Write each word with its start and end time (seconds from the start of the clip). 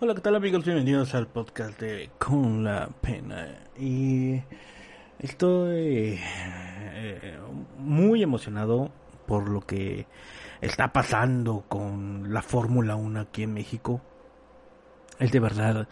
Hola, 0.00 0.12
¿qué 0.16 0.22
tal 0.22 0.34
amigos? 0.34 0.64
Bienvenidos 0.64 1.14
al 1.14 1.28
podcast 1.28 1.80
de 1.80 2.10
Con 2.18 2.64
la 2.64 2.88
Pena. 3.00 3.46
Y 3.78 4.42
estoy 5.20 6.18
eh, 6.20 7.38
muy 7.78 8.20
emocionado 8.20 8.90
por 9.24 9.48
lo 9.48 9.60
que 9.60 10.08
está 10.60 10.92
pasando 10.92 11.64
con 11.68 12.34
la 12.34 12.42
Fórmula 12.42 12.96
1 12.96 13.20
aquí 13.20 13.44
en 13.44 13.54
México. 13.54 14.00
Es 15.20 15.30
de 15.30 15.38
verdad 15.38 15.88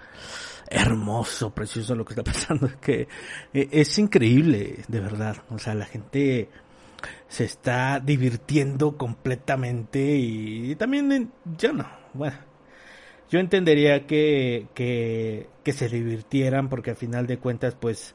hermoso, 0.68 1.54
precioso 1.54 1.94
lo 1.94 2.04
que 2.04 2.14
está 2.14 2.24
pasando. 2.32 2.66
Es 2.66 2.76
que 2.76 3.06
eh, 3.54 3.68
es 3.70 3.96
increíble, 4.00 4.80
de 4.88 5.00
verdad. 5.00 5.36
O 5.48 5.58
sea, 5.58 5.76
la 5.76 5.86
gente 5.86 6.50
se 7.28 7.44
está 7.44 8.00
divirtiendo 8.00 8.96
completamente 8.96 10.16
y, 10.16 10.74
también 10.74 11.32
yo 11.56 11.72
no, 11.72 11.86
bueno, 12.14 12.51
yo 13.32 13.40
entendería 13.40 14.06
que, 14.06 14.66
que, 14.74 15.72
se 15.72 15.88
divirtieran 15.88 16.68
porque 16.68 16.90
al 16.90 16.96
final 16.96 17.26
de 17.26 17.38
cuentas 17.38 17.74
pues 17.74 18.14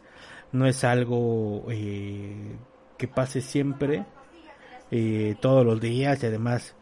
no 0.52 0.68
es 0.68 0.84
algo 0.84 1.66
eh, 1.72 2.56
que 3.00 3.08
pase 3.08 3.42
siempre, 3.42 4.06
eh, 4.92 5.36
todos 5.42 5.66
los 5.66 5.82
días 5.82 6.22
y 6.22 6.28
además 6.28 6.76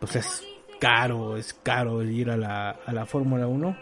pues 0.00 0.16
es 0.16 0.42
caro, 0.80 1.36
es 1.36 1.52
caro 1.52 2.02
ir 2.02 2.30
a 2.30 2.38
la, 2.38 2.70
a 2.70 2.92
la 2.94 3.04
Fórmula 3.04 3.46
1. 3.46 3.76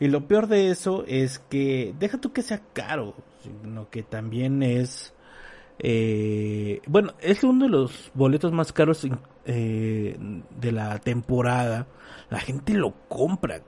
Y 0.00 0.08
lo 0.08 0.26
peor 0.26 0.48
de 0.48 0.70
eso 0.72 1.04
es 1.06 1.38
que, 1.38 1.94
deja 1.96 2.18
tú 2.18 2.32
que 2.32 2.42
sea 2.42 2.60
caro, 2.72 3.14
sino 3.44 3.88
que 3.88 4.02
también 4.02 4.64
es 4.64 5.14
eh, 5.78 6.80
bueno, 6.88 7.14
es 7.20 7.44
uno 7.44 7.66
de 7.66 7.70
los 7.70 8.10
boletos 8.14 8.52
más 8.52 8.72
caros 8.72 9.06
eh, 9.46 10.16
de 10.18 10.72
la 10.72 10.98
temporada. 10.98 11.86
La 12.30 12.40
gente 12.40 12.74
lo 12.74 12.94
compra, 13.08 13.62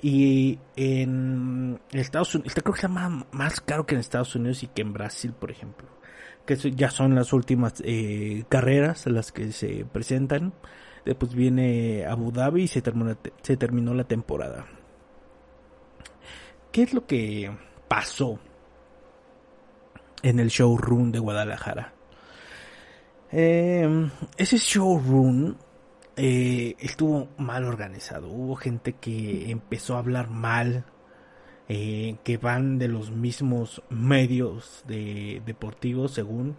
Y 0.00 0.58
en 0.76 1.80
Estados 1.92 2.34
Unidos, 2.34 2.54
creo 2.54 2.72
que 2.74 2.78
está 2.78 2.88
más, 2.88 3.24
más 3.32 3.60
caro 3.60 3.86
que 3.86 3.94
en 3.94 4.00
Estados 4.00 4.34
Unidos 4.34 4.62
y 4.62 4.68
que 4.68 4.82
en 4.82 4.92
Brasil, 4.92 5.32
por 5.32 5.50
ejemplo. 5.50 5.88
Que 6.46 6.56
ya 6.56 6.90
son 6.90 7.14
las 7.14 7.32
últimas 7.32 7.74
eh, 7.84 8.44
carreras 8.48 9.06
las 9.06 9.32
que 9.32 9.52
se 9.52 9.86
presentan. 9.86 10.52
Después 11.04 11.34
viene 11.34 12.06
Abu 12.06 12.32
Dhabi 12.32 12.64
y 12.64 12.68
se, 12.68 12.82
se 13.42 13.56
terminó 13.56 13.94
la 13.94 14.04
temporada. 14.04 14.66
¿Qué 16.70 16.82
es 16.82 16.92
lo 16.92 17.06
que 17.06 17.50
pasó 17.88 18.38
en 20.24 20.40
el 20.40 20.48
showroom 20.48 21.12
de 21.12 21.18
Guadalajara. 21.18 21.93
Eh, 23.36 24.10
ese 24.36 24.58
showroom 24.58 25.56
eh, 26.16 26.76
estuvo 26.78 27.30
mal 27.36 27.64
organizado. 27.64 28.28
Hubo 28.28 28.54
gente 28.54 28.92
que 28.92 29.50
empezó 29.50 29.96
a 29.96 29.98
hablar 29.98 30.30
mal, 30.30 30.84
eh, 31.68 32.14
que 32.22 32.36
van 32.36 32.78
de 32.78 32.86
los 32.86 33.10
mismos 33.10 33.82
medios 33.90 34.84
de 34.86 35.42
deportivos, 35.44 36.12
según. 36.12 36.56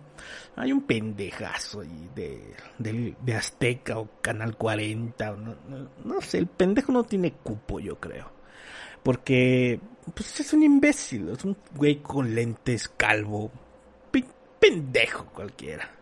Hay 0.57 0.73
un 0.73 0.81
pendejazo 0.81 1.81
de, 2.13 2.41
de, 2.77 3.33
Azteca 3.33 3.97
o 3.97 4.09
Canal 4.21 4.57
40, 4.57 5.31
no, 5.31 5.55
no, 6.03 6.21
sé, 6.21 6.39
el 6.39 6.47
pendejo 6.47 6.91
no 6.91 7.05
tiene 7.05 7.31
cupo, 7.31 7.79
yo 7.79 8.01
creo. 8.01 8.29
Porque 9.01 9.79
pues 10.13 10.41
es 10.41 10.51
un 10.51 10.63
imbécil, 10.63 11.29
es 11.29 11.45
un 11.45 11.55
güey 11.73 12.01
con 12.01 12.35
lentes 12.35 12.89
calvo, 12.89 13.49
pendejo 14.59 15.25
cualquiera. 15.27 15.94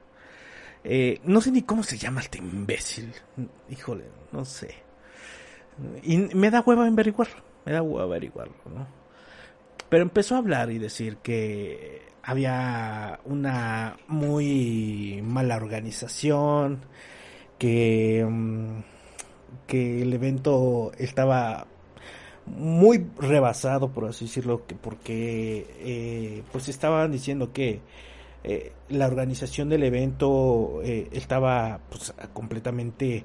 Eh, 0.84 1.22
no 1.24 1.40
sé 1.40 1.52
ni 1.52 1.62
cómo 1.62 1.84
se 1.84 1.98
llama 1.98 2.22
este 2.22 2.40
imbécil, 2.40 3.14
híjole, 3.70 4.06
no 4.32 4.44
sé. 4.44 4.76
Y 6.04 6.18
me 6.18 6.52
da 6.52 6.62
hueva 6.62 6.86
averiguarlo, 6.86 7.42
me 7.66 7.72
da 7.72 7.82
hueva 7.82 8.04
averiguarlo, 8.04 8.56
¿no? 8.66 8.88
Pero 9.90 10.04
empezó 10.04 10.36
a 10.36 10.40
hablar 10.40 10.72
y 10.72 10.80
decir 10.80 11.18
que 11.18 12.02
había 12.24 13.20
una 13.26 13.98
muy 14.08 15.22
mala 15.24 15.56
organización, 15.56 16.82
que, 17.58 18.26
mm, 18.28 18.82
que 19.68 20.02
el 20.02 20.14
evento 20.14 20.92
estaba 20.98 21.68
muy 22.46 23.06
rebasado, 23.18 23.92
por 23.92 24.06
así 24.06 24.26
decirlo, 24.26 24.66
que 24.68 24.76
porque 24.76 25.68
eh, 25.80 26.44
pues 26.52 26.68
estaban 26.70 27.12
diciendo 27.12 27.54
que 27.54 27.82
eh, 28.44 28.74
la 28.90 29.08
organización 29.08 29.70
del 29.70 29.84
evento 29.84 30.82
eh, 30.84 31.08
estaba 31.12 31.80
pues, 31.90 32.14
completamente 32.34 33.24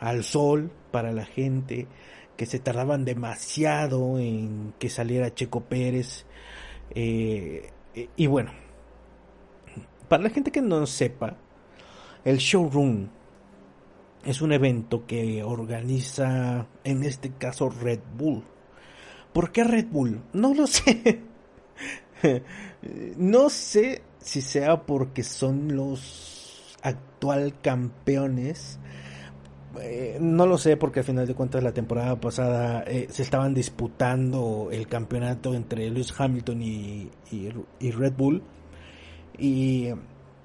al 0.00 0.22
sol 0.22 0.70
para 0.90 1.10
la 1.10 1.24
gente, 1.24 1.86
que 2.36 2.44
se 2.44 2.58
tardaban 2.58 3.06
demasiado 3.06 4.18
en 4.18 4.74
que 4.78 4.90
saliera 4.90 5.32
Checo 5.32 5.62
Pérez. 5.62 6.26
y 6.94 8.26
bueno, 8.26 8.52
para 10.08 10.24
la 10.24 10.28
gente 10.28 10.50
que 10.50 10.60
no 10.60 10.86
sepa, 10.86 11.38
el 12.24 12.36
showroom 12.36 13.08
es 14.24 14.40
un 14.40 14.52
evento 14.52 15.06
que 15.06 15.42
organiza, 15.42 16.66
en 16.84 17.04
este 17.04 17.32
caso, 17.32 17.68
Red 17.68 18.00
Bull. 18.16 18.42
¿Por 19.32 19.52
qué 19.52 19.64
Red 19.64 19.86
Bull? 19.86 20.22
No 20.32 20.54
lo 20.54 20.66
sé. 20.68 21.22
no 23.16 23.48
sé 23.50 24.02
si 24.18 24.40
sea 24.40 24.82
porque 24.82 25.22
son 25.22 25.76
los 25.76 26.76
actual 26.82 27.60
campeones. 27.60 28.78
Eh, 29.80 30.18
no 30.20 30.46
lo 30.46 30.56
sé 30.56 30.76
porque 30.76 31.00
al 31.00 31.04
final 31.04 31.26
de 31.26 31.34
cuentas 31.34 31.62
la 31.62 31.72
temporada 31.72 32.20
pasada 32.20 32.84
eh, 32.86 33.08
se 33.10 33.22
estaban 33.22 33.54
disputando 33.54 34.68
el 34.70 34.86
campeonato 34.86 35.52
entre 35.54 35.90
Lewis 35.90 36.14
Hamilton 36.16 36.62
y, 36.62 37.10
Red 37.80 38.12
Bull 38.16 38.42
y, 39.36 39.88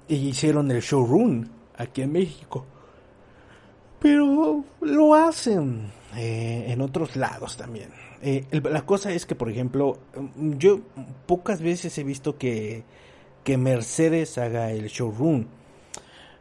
y 0.08 0.14
hicieron 0.14 0.68
el 0.72 0.80
showroom 0.80 1.48
aquí 1.76 2.02
en 2.02 2.10
México 2.10 2.66
pero 4.00 4.64
lo 4.80 5.14
hacen 5.14 5.92
eh, 6.16 6.64
en 6.68 6.80
otros 6.80 7.14
lados 7.16 7.56
también. 7.56 7.90
Eh, 8.22 8.46
la 8.50 8.84
cosa 8.84 9.12
es 9.12 9.26
que, 9.26 9.34
por 9.34 9.50
ejemplo, 9.50 9.98
yo 10.36 10.80
pocas 11.26 11.62
veces 11.62 11.96
he 11.98 12.04
visto 12.04 12.36
que, 12.36 12.84
que 13.44 13.56
Mercedes 13.56 14.38
haga 14.38 14.70
el 14.72 14.88
showroom. 14.88 15.46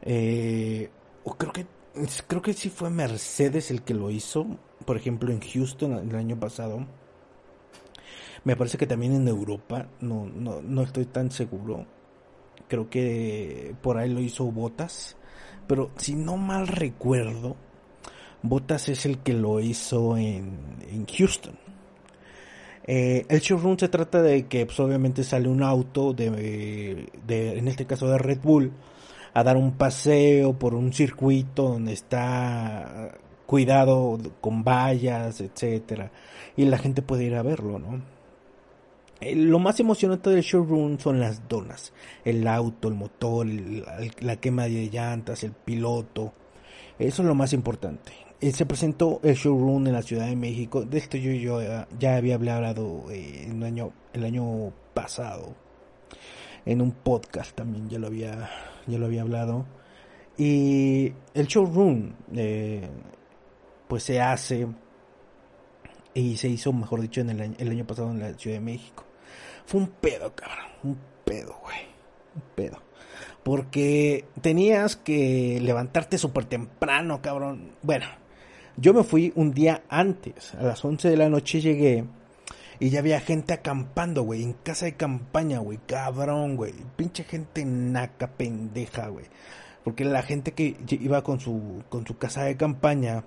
Eh, 0.01 0.89
o 1.23 1.35
creo 1.35 1.51
que 1.51 1.65
creo 2.27 2.41
que 2.41 2.53
sí 2.53 2.69
fue 2.69 2.89
Mercedes 2.89 3.71
el 3.71 3.81
que 3.81 3.93
lo 3.93 4.09
hizo, 4.09 4.45
por 4.85 4.95
ejemplo 4.95 5.31
en 5.31 5.41
Houston 5.41 6.09
el 6.09 6.15
año 6.15 6.39
pasado. 6.39 6.85
Me 8.43 8.55
parece 8.55 8.77
que 8.77 8.87
también 8.87 9.13
en 9.13 9.27
Europa, 9.27 9.87
no, 9.99 10.25
no, 10.25 10.61
no 10.61 10.83
estoy 10.83 11.05
tan 11.05 11.31
seguro. 11.31 11.85
Creo 12.67 12.89
que 12.89 13.75
por 13.81 13.97
ahí 13.97 14.09
lo 14.09 14.21
hizo 14.21 14.45
Botas. 14.45 15.17
Pero 15.67 15.91
si 15.97 16.15
no 16.15 16.37
mal 16.37 16.67
recuerdo, 16.67 17.55
Bottas 18.41 18.89
es 18.89 19.05
el 19.05 19.19
que 19.19 19.33
lo 19.33 19.59
hizo 19.59 20.17
en, 20.17 21.05
Houston. 21.17 21.55
Eh, 22.91 23.27
el 23.29 23.39
showroom 23.39 23.77
se 23.77 23.87
trata 23.87 24.19
de 24.23 24.47
que 24.47 24.65
pues, 24.65 24.79
obviamente 24.79 25.23
sale 25.23 25.47
un 25.47 25.61
auto 25.61 26.11
de, 26.11 27.07
en 27.27 27.67
este 27.67 27.85
caso 27.85 28.09
de 28.09 28.17
Red 28.17 28.39
Bull 28.41 28.71
a 29.35 29.43
dar 29.43 29.57
un 29.57 29.73
paseo 29.73 30.57
por 30.57 30.73
un 30.73 30.91
circuito 30.91 31.69
donde 31.69 31.93
está 31.93 33.11
cuidado 33.45 34.17
con 34.41 34.63
vallas, 34.63 35.39
etcétera, 35.39 36.11
y 36.57 36.65
la 36.65 36.79
gente 36.79 37.03
puede 37.03 37.25
ir 37.25 37.35
a 37.35 37.43
verlo, 37.43 37.77
¿no? 37.77 38.01
Eh, 39.21 39.35
lo 39.35 39.59
más 39.59 39.79
emocionante 39.79 40.31
del 40.31 40.41
showroom 40.41 40.97
son 40.97 41.19
las 41.19 41.47
donas, 41.47 41.93
el 42.25 42.47
auto, 42.47 42.87
el 42.87 42.95
motor, 42.95 43.45
la 44.19 44.35
quema 44.37 44.63
de 44.63 44.89
llantas, 44.89 45.43
el 45.43 45.51
piloto. 45.51 46.33
Eso 46.97 47.21
es 47.21 47.27
lo 47.27 47.35
más 47.35 47.53
importante. 47.53 48.28
Eh, 48.41 48.51
se 48.53 48.65
presentó 48.65 49.19
el 49.23 49.35
showroom 49.35 49.87
en 49.87 49.93
la 49.93 50.01
Ciudad 50.01 50.27
de 50.27 50.35
México. 50.35 50.83
De 50.83 50.97
esto 50.97 51.17
yo, 51.17 51.31
yo 51.31 51.59
ya 51.99 52.15
había 52.15 52.35
hablado 52.35 53.11
eh, 53.11 53.47
el, 53.49 53.61
año, 53.63 53.91
el 54.13 54.23
año 54.23 54.71
pasado. 54.93 55.53
En 56.65 56.81
un 56.81 56.91
podcast 56.91 57.55
también 57.55 57.89
ya 57.89 57.99
lo 57.99 58.07
había, 58.07 58.49
ya 58.87 58.97
lo 58.97 59.07
había 59.07 59.23
hablado. 59.23 59.65
Y 60.37 61.11
el 61.33 61.47
showroom 61.47 62.13
pues 63.89 64.03
se 64.03 64.21
hace 64.21 64.67
y 66.13 66.37
se 66.37 66.47
hizo, 66.47 66.71
mejor 66.71 67.01
dicho, 67.01 67.19
en 67.21 67.31
el 67.31 67.55
el 67.57 67.69
año 67.69 67.85
pasado 67.85 68.11
en 68.11 68.19
la 68.19 68.33
Ciudad 68.35 68.57
de 68.57 68.61
México. 68.61 69.03
Fue 69.65 69.81
un 69.81 69.87
pedo, 69.87 70.33
cabrón. 70.33 70.65
Un 70.83 70.97
pedo, 71.25 71.59
güey. 71.61 71.77
Un 72.35 72.41
pedo. 72.55 72.81
Porque 73.43 74.25
tenías 74.41 74.95
que 74.95 75.59
levantarte 75.61 76.17
súper 76.17 76.45
temprano, 76.45 77.21
cabrón. 77.21 77.73
Bueno, 77.81 78.05
yo 78.79 78.93
me 78.93 79.03
fui 79.03 79.31
un 79.35 79.51
día 79.51 79.83
antes. 79.89 80.53
A 80.55 80.63
las 80.63 80.83
11 80.83 81.09
de 81.09 81.17
la 81.17 81.29
noche 81.29 81.61
llegué. 81.61 82.05
Y 82.79 82.89
ya 82.89 82.99
había 82.99 83.19
gente 83.19 83.53
acampando, 83.53 84.23
güey. 84.23 84.43
En 84.43 84.53
casa 84.53 84.85
de 84.85 84.95
campaña, 84.95 85.59
güey. 85.59 85.79
Cabrón, 85.85 86.55
güey. 86.55 86.73
Pinche 86.95 87.23
gente 87.23 87.65
naca, 87.65 88.27
pendeja, 88.27 89.07
güey. 89.07 89.25
Porque 89.83 90.05
la 90.05 90.23
gente 90.23 90.53
que 90.53 90.77
iba 90.89 91.23
con 91.23 91.39
su, 91.39 91.83
con 91.89 92.05
su 92.05 92.17
casa 92.17 92.43
de 92.43 92.57
campaña 92.57 93.23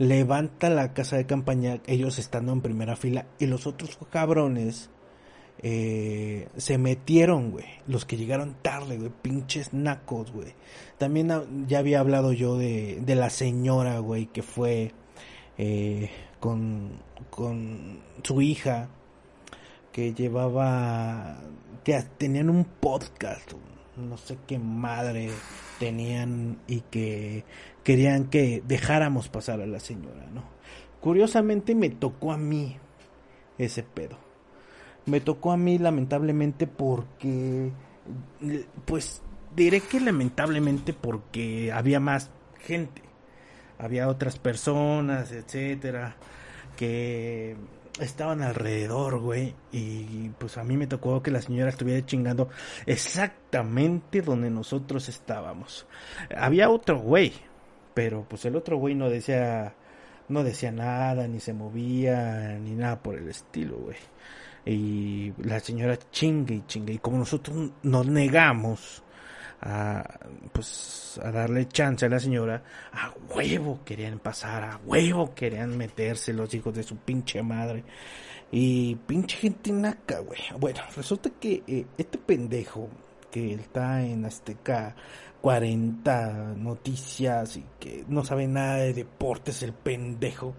levanta 0.00 0.70
la 0.70 0.94
casa 0.94 1.16
de 1.16 1.26
campaña, 1.26 1.80
ellos 1.86 2.18
estando 2.18 2.52
en 2.52 2.62
primera 2.62 2.96
fila, 2.96 3.26
y 3.38 3.44
los 3.44 3.66
otros 3.66 3.98
cabrones 4.10 4.88
eh, 5.62 6.48
se 6.56 6.78
metieron, 6.78 7.50
güey. 7.50 7.66
Los 7.86 8.04
que 8.04 8.16
llegaron 8.16 8.56
tarde, 8.62 8.96
güey. 8.96 9.10
Pinches 9.22 9.72
nacos, 9.72 10.32
güey. 10.32 10.54
También 10.98 11.66
ya 11.66 11.78
había 11.78 12.00
hablado 12.00 12.32
yo 12.32 12.56
de, 12.56 13.00
de 13.00 13.14
la 13.14 13.30
señora, 13.30 13.98
güey, 13.98 14.26
que 14.26 14.42
fue 14.42 14.92
eh, 15.58 16.10
con, 16.40 16.92
con 17.28 18.00
su 18.22 18.40
hija, 18.40 18.88
que 19.92 20.14
llevaba, 20.14 21.38
que 21.84 22.00
tenían 22.16 22.48
un 22.48 22.64
podcast, 22.64 23.52
no 23.96 24.16
sé 24.16 24.38
qué 24.46 24.58
madre 24.58 25.28
tenían 25.78 26.58
y 26.66 26.80
que 26.82 27.44
querían 27.84 28.30
que 28.30 28.62
dejáramos 28.66 29.28
pasar 29.28 29.60
a 29.60 29.66
la 29.66 29.80
señora, 29.80 30.26
¿no? 30.32 30.44
Curiosamente 31.00 31.74
me 31.74 31.90
tocó 31.90 32.32
a 32.32 32.38
mí 32.38 32.76
ese 33.58 33.82
pedo. 33.82 34.29
Me 35.06 35.20
tocó 35.20 35.52
a 35.52 35.56
mí 35.56 35.78
lamentablemente 35.78 36.66
porque, 36.66 37.70
pues 38.84 39.22
diré 39.56 39.80
que 39.80 40.00
lamentablemente 40.00 40.92
porque 40.92 41.72
había 41.72 42.00
más 42.00 42.30
gente, 42.58 43.02
había 43.78 44.08
otras 44.08 44.38
personas, 44.38 45.32
etcétera, 45.32 46.16
que 46.76 47.56
estaban 47.98 48.42
alrededor, 48.42 49.18
güey, 49.18 49.54
y 49.72 50.30
pues 50.38 50.56
a 50.58 50.64
mí 50.64 50.76
me 50.76 50.86
tocó 50.86 51.22
que 51.22 51.30
la 51.30 51.42
señora 51.42 51.70
estuviera 51.70 52.04
chingando 52.06 52.48
exactamente 52.86 54.22
donde 54.22 54.50
nosotros 54.50 55.08
estábamos. 55.08 55.86
Había 56.36 56.70
otro 56.70 56.98
güey, 56.98 57.32
pero 57.94 58.24
pues 58.28 58.44
el 58.44 58.56
otro 58.56 58.76
güey 58.76 58.94
no 58.94 59.10
decía 59.10 59.74
no 60.28 60.44
decía 60.44 60.70
nada, 60.70 61.26
ni 61.26 61.40
se 61.40 61.52
movía, 61.52 62.56
ni 62.60 62.70
nada 62.72 63.02
por 63.02 63.16
el 63.16 63.28
estilo, 63.28 63.76
güey. 63.76 63.96
Y 64.64 65.32
la 65.42 65.60
señora 65.60 65.98
chingue 66.10 66.54
y 66.54 66.62
chingue, 66.66 66.94
y 66.94 66.98
como 66.98 67.18
nosotros 67.18 67.70
nos 67.82 68.06
negamos 68.06 69.02
a 69.62 70.18
pues 70.52 71.20
a 71.22 71.30
darle 71.30 71.68
chance 71.68 72.06
a 72.06 72.08
la 72.08 72.18
señora, 72.20 72.62
a 72.92 73.12
huevo 73.34 73.80
querían 73.84 74.18
pasar, 74.18 74.64
a 74.64 74.80
huevo 74.84 75.34
querían 75.34 75.76
meterse 75.76 76.32
los 76.32 76.52
hijos 76.54 76.74
de 76.74 76.82
su 76.82 76.96
pinche 76.96 77.42
madre. 77.42 77.84
Y 78.52 78.96
pinche 78.96 79.36
gente 79.36 79.70
naca, 79.70 80.18
güey. 80.20 80.40
Bueno, 80.58 80.80
resulta 80.96 81.30
que 81.30 81.62
eh, 81.66 81.86
este 81.96 82.18
pendejo 82.18 82.88
que 83.30 83.54
está 83.54 84.04
en 84.04 84.24
Azteca 84.24 84.96
40 85.40 86.54
noticias 86.56 87.56
y 87.56 87.64
que 87.78 88.04
no 88.08 88.24
sabe 88.24 88.48
nada 88.48 88.76
de 88.76 88.92
deportes, 88.92 89.62
el 89.62 89.72
pendejo. 89.72 90.54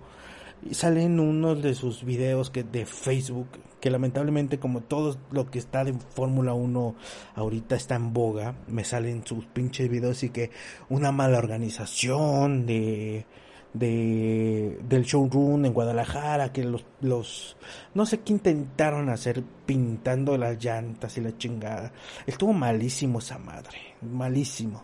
Y 0.63 0.73
sale 0.73 1.03
en 1.03 1.19
uno 1.19 1.55
de 1.55 1.73
sus 1.75 2.03
videos 2.03 2.49
que 2.49 2.63
de 2.63 2.85
Facebook 2.85 3.49
que 3.81 3.89
lamentablemente 3.89 4.59
como 4.59 4.81
todo 4.81 5.17
lo 5.31 5.49
que 5.51 5.59
está 5.59 5.83
de 5.83 5.93
Fórmula 5.93 6.53
1 6.53 6.95
ahorita 7.35 7.75
está 7.75 7.95
en 7.95 8.13
boga, 8.13 8.55
me 8.67 8.85
salen 8.85 9.25
sus 9.25 9.45
pinches 9.45 9.89
videos 9.89 10.23
y 10.23 10.29
que 10.29 10.51
una 10.89 11.11
mala 11.11 11.39
organización 11.39 12.65
de 12.65 13.25
de 13.73 14.79
del 14.83 15.03
showroom 15.03 15.65
en 15.65 15.73
Guadalajara 15.73 16.51
que 16.51 16.63
los 16.63 16.85
los 16.99 17.55
no 17.93 18.05
sé 18.05 18.19
qué 18.19 18.33
intentaron 18.33 19.09
hacer 19.09 19.43
pintando 19.65 20.37
las 20.37 20.63
llantas 20.63 21.17
y 21.17 21.21
la 21.21 21.37
chingada. 21.37 21.91
Estuvo 22.25 22.53
malísimo 22.53 23.19
esa 23.19 23.37
madre 23.37 23.77
malísimo. 24.01 24.83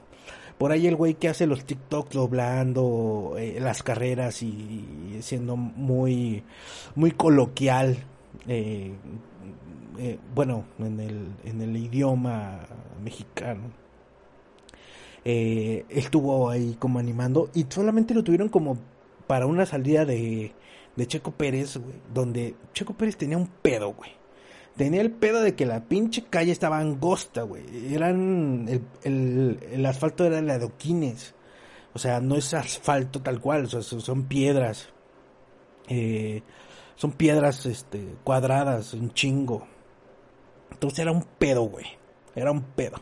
Por 0.58 0.72
ahí 0.72 0.88
el 0.88 0.96
güey 0.96 1.14
que 1.14 1.30
hace 1.30 1.46
los 1.46 1.66
TikToks 1.66 2.16
doblando 2.16 3.36
eh, 3.38 3.60
las 3.60 3.84
carreras 3.84 4.42
y 4.42 5.20
siendo 5.22 5.56
muy 5.56 6.44
muy 6.96 7.12
coloquial 7.12 7.98
eh, 8.48 8.94
eh, 9.98 10.20
bueno, 10.34 10.66
en 10.80 11.00
el, 11.00 11.28
en 11.44 11.62
el 11.62 11.76
idioma 11.76 12.60
mexicano. 13.04 13.72
Eh, 15.26 15.86
estuvo 15.90 16.50
ahí 16.50 16.76
como 16.80 17.00
animando 17.00 17.50
y 17.54 17.66
solamente 17.68 18.14
lo 18.14 18.24
tuvieron 18.24 18.48
como 18.48 18.78
para 19.28 19.46
una 19.46 19.66
salida 19.66 20.06
de, 20.06 20.54
de 20.96 21.08
Checo 21.08 21.32
Pérez, 21.32 21.80
donde 22.14 22.56
Checo 22.74 22.94
Pérez 22.94 23.18
tenía 23.18 23.38
un 23.38 23.48
pedo, 23.48 23.94
güey. 23.94 24.12
Tenía 24.78 25.02
el 25.02 25.12
pedo 25.12 25.42
de 25.42 25.56
que 25.56 25.66
la 25.66 25.86
pinche 25.86 26.24
calle 26.30 26.52
estaba 26.52 26.78
angosta, 26.80 27.42
güey. 27.42 27.94
Eran, 27.94 28.68
el, 28.70 28.82
el, 29.04 29.60
el 29.72 29.86
asfalto 29.86 30.24
era 30.24 30.42
de 30.42 30.52
adoquines. 30.52 31.34
O 31.94 32.00
sea, 32.00 32.22
no 32.22 32.36
es 32.36 32.54
asfalto 32.54 33.22
tal 33.22 33.42
cual, 33.42 33.68
son 33.68 34.26
piedras. 34.26 34.90
Eh, 35.90 36.44
son 36.98 37.12
piedras 37.12 37.66
este, 37.68 38.16
cuadradas, 38.24 38.94
un 38.96 39.14
chingo. 39.14 39.68
Entonces 40.72 41.00
era 41.00 41.12
un 41.12 41.24
pedo, 41.24 41.62
güey. 41.62 41.86
Era 42.36 42.52
un 42.52 42.64
pedo. 42.64 42.98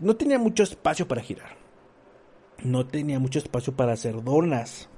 No 0.00 0.14
tenía 0.16 0.38
mucho 0.38 0.62
espacio 0.62 1.08
para 1.08 1.22
girar. 1.22 1.56
No 2.62 2.86
tenía 2.86 3.18
mucho 3.18 3.38
espacio 3.38 3.74
para 3.74 3.94
hacer 3.94 4.22
donas. 4.22 4.90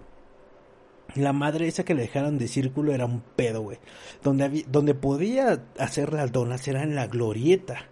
La 1.14 1.32
madre 1.32 1.68
esa 1.68 1.84
que 1.84 1.94
le 1.94 2.02
dejaron 2.02 2.36
de 2.36 2.48
círculo 2.48 2.92
era 2.92 3.06
un 3.06 3.20
pedo, 3.20 3.62
güey. 3.62 3.78
Donde, 4.24 4.64
donde 4.68 4.94
podía 4.94 5.64
hacer 5.78 6.12
las 6.12 6.32
donas 6.32 6.66
era 6.66 6.82
en 6.82 6.96
la 6.96 7.06
glorieta 7.06 7.86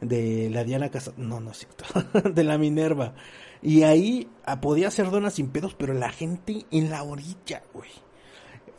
de 0.00 0.50
la 0.50 0.64
Diana 0.64 0.90
Casa. 0.90 1.12
No, 1.16 1.38
no 1.38 1.52
es 1.52 1.58
cierto. 1.58 1.84
de 2.30 2.42
la 2.42 2.58
Minerva. 2.58 3.14
Y 3.62 3.84
ahí 3.84 4.28
ah, 4.44 4.60
podía 4.60 4.88
hacer 4.88 5.10
donas 5.10 5.34
sin 5.34 5.50
pedos, 5.50 5.76
pero 5.76 5.94
la 5.94 6.10
gente 6.10 6.66
en 6.72 6.90
la 6.90 7.04
orilla, 7.04 7.62
güey 7.72 7.90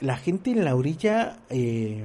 la 0.04 0.18
gente 0.18 0.52
en 0.52 0.66
la 0.66 0.76
orilla 0.76 1.40
eh, 1.50 2.04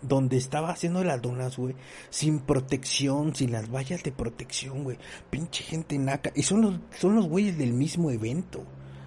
donde 0.00 0.36
estaba 0.36 0.70
haciendo 0.70 1.02
las 1.02 1.20
donas, 1.20 1.56
güey, 1.56 1.74
sin 2.08 2.38
protección, 2.38 3.34
sin 3.34 3.50
las 3.50 3.68
vallas 3.68 4.04
de 4.04 4.12
protección, 4.12 4.84
güey. 4.84 4.96
Pinche 5.28 5.64
gente 5.64 5.98
naca. 5.98 6.30
Y 6.36 6.44
son 6.44 6.62
los, 6.62 6.74
son 6.96 7.16
los 7.16 7.26
güeyes 7.26 7.58
del 7.58 7.72
mismo 7.72 8.12
evento. 8.12 8.62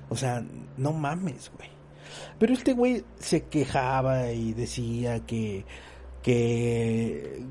O 0.10 0.18
sea, 0.18 0.44
no 0.76 0.92
mames, 0.92 1.50
güey. 1.56 1.70
Pero 2.38 2.54
este 2.54 2.74
güey 2.74 3.06
se 3.20 3.46
quejaba 3.46 4.34
y 4.34 4.54
decía 4.54 5.26
que, 5.26 5.64
que 6.22 7.42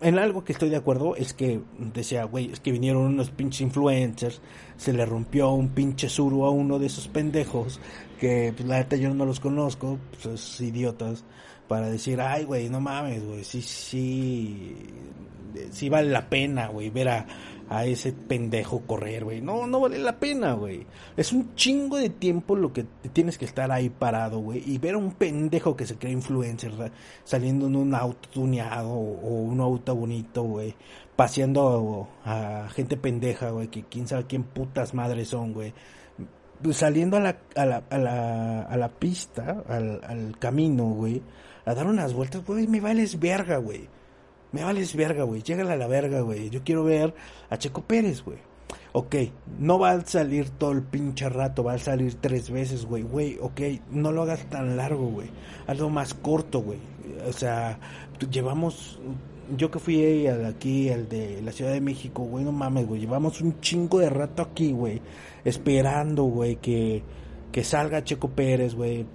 en 0.00 0.18
algo 0.18 0.44
que 0.44 0.52
estoy 0.52 0.70
de 0.70 0.76
acuerdo 0.76 1.16
es 1.16 1.34
que 1.34 1.60
decía, 1.94 2.24
güey, 2.24 2.50
es 2.52 2.60
que 2.60 2.72
vinieron 2.72 3.02
unos 3.02 3.30
pinches 3.30 3.60
influencers, 3.60 4.40
se 4.76 4.92
le 4.92 5.04
rompió 5.04 5.50
un 5.50 5.70
pinche 5.70 6.08
suru 6.08 6.44
a 6.44 6.50
uno 6.50 6.78
de 6.78 6.86
esos 6.86 7.08
pendejos, 7.08 7.80
que 8.18 8.52
pues, 8.56 8.68
la 8.68 8.78
neta 8.78 8.96
yo 8.96 9.12
no 9.12 9.24
los 9.24 9.40
conozco, 9.40 9.98
pues 10.22 10.60
idiotas, 10.60 11.24
para 11.66 11.88
decir, 11.88 12.20
ay, 12.20 12.44
güey, 12.44 12.68
no 12.68 12.80
mames, 12.80 13.24
güey, 13.24 13.44
sí, 13.44 13.60
sí, 13.60 14.76
sí 15.70 15.88
vale 15.88 16.10
la 16.10 16.28
pena, 16.28 16.68
güey, 16.68 16.90
ver 16.90 17.08
a, 17.08 17.26
a 17.70 17.84
ese 17.84 18.12
pendejo 18.12 18.80
correr, 18.80 19.24
güey. 19.24 19.40
No, 19.40 19.66
no 19.66 19.80
vale 19.80 19.98
la 19.98 20.18
pena, 20.18 20.54
güey. 20.54 20.86
Es 21.16 21.32
un 21.32 21.54
chingo 21.54 21.96
de 21.96 22.08
tiempo 22.08 22.56
lo 22.56 22.72
que 22.72 22.84
tienes 23.12 23.36
que 23.36 23.44
estar 23.44 23.70
ahí 23.70 23.90
parado, 23.90 24.38
güey. 24.38 24.62
Y 24.66 24.78
ver 24.78 24.94
a 24.94 24.98
un 24.98 25.12
pendejo 25.12 25.76
que 25.76 25.86
se 25.86 25.96
cree 25.96 26.12
influencer 26.12 26.72
saliendo 27.24 27.66
en 27.66 27.76
un 27.76 27.94
auto 27.94 28.28
tuneado 28.30 28.90
o 28.90 29.42
un 29.42 29.60
auto 29.60 29.94
bonito, 29.94 30.42
güey. 30.42 30.74
Paseando 31.16 32.08
a, 32.24 32.68
gente 32.74 32.96
pendeja, 32.96 33.50
güey. 33.50 33.68
Que 33.68 33.84
quién 33.84 34.08
sabe 34.08 34.24
quién 34.26 34.44
putas 34.44 34.94
madres 34.94 35.28
son, 35.28 35.52
güey. 35.52 35.74
Saliendo 36.70 37.18
a 37.18 37.20
la, 37.20 37.38
a 37.54 37.66
la, 37.66 37.84
a 37.90 37.98
la, 37.98 38.62
a 38.62 38.76
la 38.76 38.88
pista, 38.88 39.62
al, 39.68 40.00
al 40.04 40.38
camino, 40.38 40.84
güey. 40.84 41.22
A 41.66 41.74
dar 41.74 41.86
unas 41.86 42.14
vueltas, 42.14 42.44
güey. 42.46 42.66
Me 42.66 42.80
vales 42.80 43.20
verga, 43.20 43.58
güey 43.58 43.97
me 44.52 44.64
vales 44.64 44.94
verga, 44.94 45.24
güey. 45.24 45.42
Llégale 45.42 45.72
a 45.72 45.76
la 45.76 45.86
verga, 45.86 46.20
güey. 46.20 46.50
Yo 46.50 46.62
quiero 46.64 46.84
ver 46.84 47.14
a 47.50 47.58
Checo 47.58 47.82
Pérez, 47.82 48.22
güey. 48.24 48.38
Ok, 48.92 49.16
no 49.58 49.78
va 49.78 49.92
a 49.92 50.00
salir 50.04 50.50
todo 50.50 50.72
el 50.72 50.82
pinche 50.82 51.28
rato, 51.28 51.62
va 51.62 51.74
a 51.74 51.78
salir 51.78 52.14
tres 52.14 52.50
veces, 52.50 52.86
güey. 52.86 53.02
Güey, 53.02 53.38
ok, 53.40 53.60
no 53.90 54.12
lo 54.12 54.22
hagas 54.22 54.48
tan 54.48 54.76
largo, 54.76 55.06
güey. 55.06 55.28
Hazlo 55.66 55.90
más 55.90 56.14
corto, 56.14 56.60
güey. 56.60 56.78
O 57.28 57.32
sea, 57.32 57.78
llevamos. 58.30 58.98
Yo 59.56 59.70
que 59.70 59.78
fui 59.78 60.26
aquí, 60.26 60.88
el 60.88 61.08
de 61.08 61.40
la 61.42 61.52
Ciudad 61.52 61.72
de 61.72 61.80
México, 61.80 62.22
güey, 62.22 62.44
no 62.44 62.52
mames, 62.52 62.86
güey. 62.86 63.00
Llevamos 63.00 63.40
un 63.40 63.60
chingo 63.60 63.98
de 63.98 64.10
rato 64.10 64.42
aquí, 64.42 64.72
güey. 64.72 65.00
Esperando, 65.44 66.24
güey, 66.24 66.56
que, 66.56 67.02
que 67.50 67.64
salga 67.64 68.04
Checo 68.04 68.28
Pérez, 68.28 68.74
güey 68.74 69.06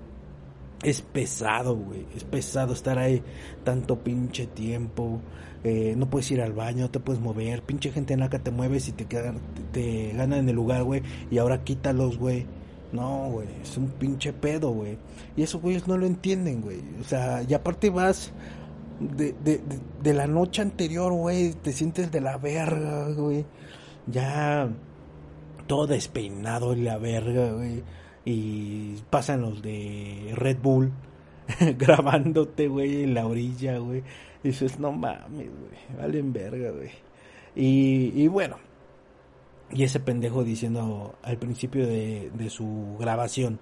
es 0.83 1.01
pesado, 1.01 1.75
güey. 1.75 2.05
Es 2.15 2.23
pesado 2.23 2.73
estar 2.73 2.97
ahí 2.99 3.23
tanto 3.63 3.99
pinche 3.99 4.47
tiempo. 4.47 5.19
Eh, 5.63 5.95
no 5.97 6.09
puedes 6.09 6.29
ir 6.31 6.41
al 6.41 6.53
baño, 6.53 6.81
no 6.81 6.91
te 6.91 6.99
puedes 6.99 7.21
mover. 7.21 7.61
Pinche 7.63 7.91
gente 7.91 8.17
naca 8.17 8.39
te 8.39 8.51
mueves 8.51 8.89
y 8.89 8.91
te, 8.91 9.05
quedan, 9.05 9.39
te, 9.71 10.11
ganan 10.13 10.39
en 10.39 10.49
el 10.49 10.55
lugar, 10.55 10.83
güey. 10.83 11.01
Y 11.31 11.37
ahora 11.37 11.63
quítalos, 11.63 12.17
güey. 12.17 12.45
No, 12.91 13.29
güey. 13.31 13.47
Es 13.61 13.77
un 13.77 13.87
pinche 13.87 14.33
pedo, 14.33 14.71
güey. 14.71 14.97
Y 15.35 15.43
esos 15.43 15.61
güeyes 15.61 15.87
no 15.87 15.97
lo 15.97 16.05
entienden, 16.05 16.61
güey. 16.61 16.81
O 17.01 17.03
sea, 17.03 17.43
y 17.47 17.53
aparte 17.53 17.89
vas 17.89 18.31
de, 18.99 19.33
de, 19.43 19.61
de 20.01 20.13
la 20.13 20.27
noche 20.27 20.61
anterior, 20.61 21.13
güey. 21.13 21.53
Te 21.53 21.71
sientes 21.71 22.11
de 22.11 22.21
la 22.21 22.37
verga, 22.37 23.09
güey. 23.09 23.45
Ya 24.05 24.69
todo 25.67 25.87
despeinado 25.87 26.73
en 26.73 26.83
la 26.83 26.97
verga, 26.97 27.53
güey. 27.53 27.83
Y 28.25 28.95
pasan 29.09 29.41
los 29.41 29.61
de 29.61 30.31
Red 30.35 30.57
Bull 30.61 30.91
grabándote, 31.77 32.67
güey, 32.67 33.03
en 33.03 33.13
la 33.13 33.25
orilla, 33.25 33.77
güey. 33.77 34.03
Dices, 34.43 34.79
no 34.79 34.91
mames, 34.91 35.49
güey, 35.49 35.97
valen 35.97 36.33
verga, 36.33 36.71
güey. 36.71 36.91
Y, 37.55 38.11
y 38.15 38.27
bueno, 38.27 38.57
y 39.71 39.83
ese 39.83 39.99
pendejo 39.99 40.43
diciendo 40.43 41.15
al 41.21 41.37
principio 41.37 41.87
de, 41.87 42.31
de 42.33 42.49
su 42.49 42.95
grabación, 42.99 43.59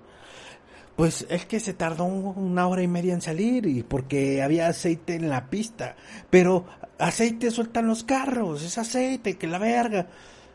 pues 0.95 1.25
es 1.29 1.45
que 1.45 1.59
se 1.59 1.73
tardó 1.73 2.05
una 2.05 2.67
hora 2.67 2.83
y 2.83 2.87
media 2.87 3.13
en 3.13 3.21
salir 3.21 3.65
y 3.65 3.83
porque 3.83 4.41
había 4.41 4.67
aceite 4.67 5.15
en 5.15 5.29
la 5.29 5.49
pista. 5.49 5.95
Pero 6.29 6.65
aceite 6.99 7.49
sueltan 7.51 7.87
los 7.87 8.03
carros, 8.03 8.63
es 8.63 8.77
aceite, 8.77 9.37
que 9.37 9.47
la 9.47 9.57
verga. 9.57 10.07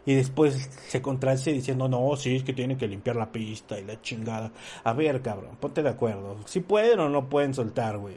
Y 0.07 0.15
después 0.15 0.71
se 0.87 1.03
contradice 1.03 1.53
diciendo, 1.53 1.89
no, 1.89 2.17
sí, 2.17 2.37
es 2.37 2.45
que 2.45 2.53
tienen 2.53 2.79
que 2.79 2.87
limpiar 2.87 3.17
la 3.17 3.31
pista 3.31 3.79
y 3.79 3.85
la 3.85 4.01
chingada. 4.01 4.53
A 4.85 4.93
ver, 4.93 5.21
cabrón, 5.21 5.57
ponte 5.61 5.83
de 5.83 5.89
acuerdo. 5.89 6.37
Si 6.47 6.61
pueden 6.61 7.01
o 7.01 7.09
no 7.09 7.29
pueden 7.29 7.53
soltar, 7.53 7.99
güey. 7.99 8.17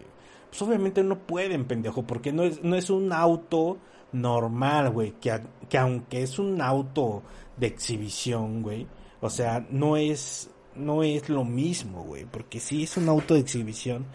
Pues 0.50 0.62
obviamente 0.62 1.03
no 1.03 1.17
pueden, 1.19 1.65
pendejo, 1.65 2.03
porque 2.03 2.31
no 2.31 2.43
es, 2.43 2.63
no 2.63 2.75
es 2.75 2.89
un 2.89 3.12
auto 3.12 3.77
normal, 4.12 4.91
güey. 4.91 5.13
Que, 5.19 5.41
que 5.67 5.77
aunque 5.77 6.22
es 6.22 6.38
un 6.38 6.62
auto 6.62 7.24
de 7.58 7.67
exhibición, 7.67 8.62
güey. 8.62 8.88
O 9.22 9.29
sea, 9.29 9.65
no 9.69 9.98
es 9.98 10.50
no 10.75 11.03
es 11.03 11.29
lo 11.29 11.43
mismo, 11.43 12.03
güey, 12.03 12.25
porque 12.25 12.60
si 12.60 12.84
es 12.84 12.98
un 12.98 13.10
auto 13.10 13.34
de 13.34 13.41
exhibición, 13.41 14.05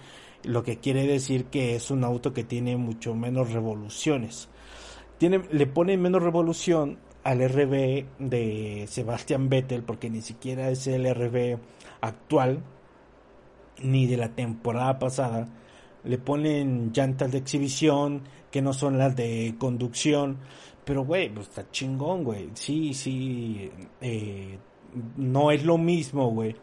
lo 0.43 0.63
que 0.63 0.79
quiere 0.79 1.07
decir 1.07 1.47
que 1.47 1.77
es 1.77 1.91
un 1.91 2.05
auto 2.05 2.33
que 2.33 2.45
tiene 2.45 2.77
mucho 2.77 3.15
menos 3.15 3.53
revoluciones. 3.53 4.49
Tiene, 5.19 5.43
le 5.51 5.67
pone 5.67 5.97
menos 5.97 6.23
revolución 6.23 6.99
al 7.25 7.41
RB 7.41 8.05
de 8.19 8.87
Sebastian 8.89 9.49
Vettel 9.49 9.83
porque 9.83 10.11
ni 10.11 10.21
siquiera 10.21 10.71
es 10.71 10.87
el 10.87 11.13
RB 11.13 11.59
actual 12.01 12.63
ni 13.83 14.07
de 14.07 14.17
la 14.17 14.29
temporada 14.29 14.99
pasada. 14.99 15.49
Le 16.05 16.19
ponen 16.19 16.93
llantas 16.93 17.33
de 17.33 17.39
exhibición 17.39 18.23
que 18.51 18.63
no 18.63 18.73
son 18.73 18.99
las 18.99 19.17
de 19.17 19.55
conducción. 19.59 20.39
Pero, 20.85 21.05
güey, 21.05 21.31
pues 21.31 21.49
está 21.49 21.71
chingón, 21.71 22.25
güey. 22.25 22.51
Sí, 22.55 22.93
sí. 22.93 23.71
Eh, 24.01 24.59
no 25.17 25.51
es 25.51 25.65
lo 25.65 25.79
mismo, 25.79 26.31
güey. 26.31 26.55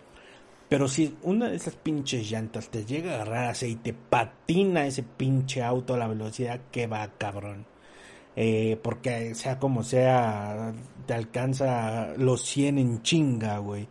Pero 0.69 0.87
si 0.87 1.17
una 1.23 1.49
de 1.49 1.57
esas 1.57 1.75
pinches 1.75 2.29
llantas 2.29 2.69
te 2.69 2.85
llega 2.85 3.11
a 3.11 3.15
agarrar 3.15 3.49
aceite, 3.49 3.93
patina 3.93 4.85
ese 4.85 5.03
pinche 5.03 5.61
auto 5.61 5.95
a 5.95 5.97
la 5.97 6.07
velocidad 6.07 6.61
que 6.71 6.87
va, 6.87 7.09
cabrón. 7.17 7.65
Eh, 8.35 8.79
porque 8.81 9.35
sea 9.35 9.59
como 9.59 9.83
sea, 9.83 10.73
te 11.05 11.13
alcanza 11.13 12.13
los 12.17 12.41
100 12.43 12.77
en 12.77 13.01
chinga, 13.01 13.57
güey. 13.59 13.87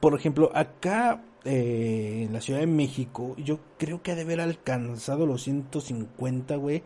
Por 0.00 0.14
ejemplo, 0.14 0.50
acá 0.54 1.22
eh, 1.44 2.24
en 2.26 2.32
la 2.32 2.40
Ciudad 2.40 2.60
de 2.60 2.66
México, 2.66 3.34
yo 3.38 3.60
creo 3.78 4.02
que 4.02 4.12
ha 4.12 4.14
de 4.14 4.22
haber 4.22 4.40
alcanzado 4.40 5.26
los 5.26 5.42
150, 5.42 6.56
güey. 6.56 6.82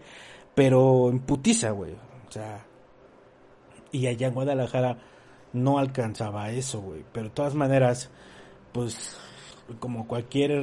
Pero 0.54 1.08
en 1.10 1.20
putiza, 1.20 1.70
güey. 1.70 1.92
O 2.28 2.32
sea, 2.32 2.66
y 3.92 4.06
allá 4.06 4.28
en 4.28 4.34
Guadalajara 4.34 4.98
no 5.52 5.78
alcanzaba 5.78 6.50
eso, 6.50 6.80
güey. 6.80 7.04
Pero 7.12 7.28
de 7.28 7.34
todas 7.34 7.54
maneras, 7.54 8.10
pues 8.72 9.18
como 9.80 10.06
cualquier 10.06 10.60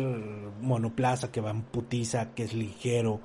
monoplaza 0.62 1.32
que 1.32 1.42
va 1.42 1.52
en 1.52 1.62
putiza, 1.64 2.34
que 2.34 2.44
es 2.44 2.54
ligero, 2.54 3.22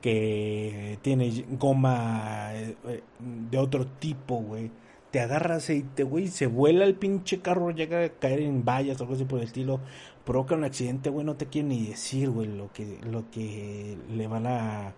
que 0.00 0.98
tiene 1.02 1.44
goma 1.50 2.50
eh, 2.54 2.76
de 3.18 3.58
otro 3.58 3.86
tipo, 3.86 4.36
güey. 4.36 4.70
Te 5.10 5.20
agarra 5.20 5.56
aceite, 5.56 6.04
güey, 6.04 6.28
se 6.28 6.46
vuela 6.46 6.84
el 6.84 6.94
pinche 6.94 7.40
carro, 7.40 7.70
llega 7.72 8.04
a 8.04 8.08
caer 8.10 8.42
en 8.42 8.64
vallas 8.64 9.00
o 9.00 9.04
algo 9.04 9.14
así 9.16 9.24
por 9.24 9.40
el 9.40 9.46
estilo, 9.46 9.80
provoca 10.24 10.54
un 10.54 10.64
accidente, 10.64 11.10
güey, 11.10 11.26
no 11.26 11.36
te 11.36 11.46
quieren 11.46 11.70
ni 11.70 11.86
decir, 11.86 12.30
güey, 12.30 12.46
lo 12.46 12.72
que, 12.72 12.98
lo 13.10 13.28
que 13.30 13.98
le 14.08 14.28
va 14.28 14.38
a 14.38 14.94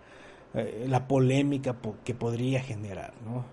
eh, 0.54 0.84
la 0.88 1.08
polémica 1.08 1.76
que 2.04 2.14
podría 2.14 2.60
generar, 2.60 3.14
¿no? 3.24 3.46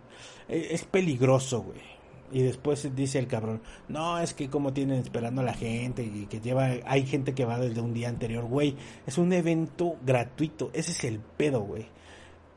E, 0.49 0.73
es 0.73 0.83
peligroso, 0.83 1.61
güey 1.61 1.98
y 2.31 2.43
después 2.43 2.95
dice 2.95 3.19
el 3.19 3.27
cabrón, 3.27 3.61
no, 3.87 4.19
es 4.19 4.33
que 4.33 4.49
como 4.49 4.73
tienen 4.73 4.99
esperando 4.99 5.41
a 5.41 5.45
la 5.45 5.53
gente 5.53 6.03
y 6.03 6.25
que 6.27 6.39
lleva, 6.39 6.69
hay 6.85 7.05
gente 7.05 7.33
que 7.33 7.45
va 7.45 7.59
desde 7.59 7.81
un 7.81 7.93
día 7.93 8.09
anterior, 8.09 8.45
güey, 8.45 8.75
es 9.05 9.17
un 9.17 9.33
evento 9.33 9.97
gratuito, 10.05 10.69
ese 10.73 10.91
es 10.91 11.03
el 11.03 11.19
pedo, 11.19 11.61
güey. 11.61 11.87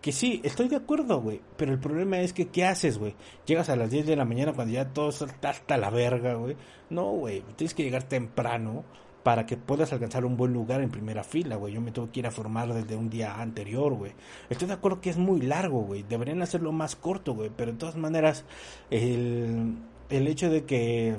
Que 0.01 0.11
sí, 0.11 0.41
estoy 0.43 0.69
de 0.69 0.77
acuerdo, 0.77 1.21
güey, 1.21 1.41
pero 1.57 1.73
el 1.73 1.79
problema 1.79 2.19
es 2.21 2.33
que, 2.33 2.49
¿qué 2.49 2.65
haces, 2.65 2.99
güey? 2.99 3.15
Llegas 3.47 3.69
a 3.69 3.77
las 3.77 3.91
10 3.91 4.07
de 4.07 4.17
la 4.17 4.25
mañana 4.25 4.53
cuando 4.53 4.75
ya 4.75 4.89
todo 4.93 5.11
está 5.11 5.51
hasta 5.51 5.77
la 5.77 5.91
verga, 5.91 6.35
güey. 6.35 6.57
No, 6.91 7.13
güey, 7.13 7.43
tienes 7.57 7.73
que 7.73 7.85
llegar 7.85 8.03
temprano 8.03 8.85
para 9.23 9.47
que 9.47 9.57
puedas 9.57 9.93
alcanzar 9.93 10.25
un 10.25 10.37
buen 10.37 10.53
lugar 10.53 10.81
en 10.81 10.91
primera 10.91 11.23
fila, 11.25 11.57
güey. 11.57 11.75
Yo 11.75 11.81
me 11.81 11.93
tengo 11.93 12.11
que 12.11 12.21
ir 12.21 12.27
a 12.27 12.31
formar 12.31 12.73
desde 12.73 12.97
un 12.97 13.09
día 13.09 13.41
anterior, 13.41 13.95
güey. 13.95 14.13
Estoy 14.51 14.69
de 14.69 14.75
acuerdo 14.75 15.01
que 15.01 15.11
es 15.11 15.17
muy 15.17 15.41
largo, 15.41 15.83
güey. 15.83 16.03
Deberían 16.03 16.43
hacerlo 16.43 16.73
más 16.73 16.97
corto, 16.97 17.35
güey. 17.35 17.51
Pero 17.57 17.73
de 17.73 17.79
todas 17.79 17.97
maneras, 17.97 18.45
el, 18.91 19.77
el 20.11 20.27
hecho 20.27 20.51
de 20.51 20.65
que 20.65 21.17